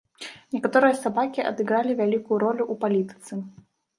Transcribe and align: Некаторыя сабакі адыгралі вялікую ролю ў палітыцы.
Некаторыя 0.53 0.95
сабакі 1.03 1.43
адыгралі 1.49 1.91
вялікую 2.01 2.37
ролю 2.45 2.63
ў 2.71 2.75
палітыцы. 2.87 3.33